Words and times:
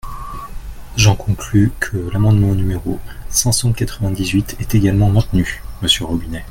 J’en 0.97 1.15
conclus 1.15 1.71
que 1.79 1.95
l’amendement 1.95 2.55
numéro 2.55 2.99
cinq 3.29 3.51
cent 3.51 3.71
quatre-vingt-dix-huit 3.71 4.55
est 4.59 4.73
également 4.73 5.11
maintenu, 5.11 5.61
monsieur 5.83 6.05
Robinet. 6.05 6.39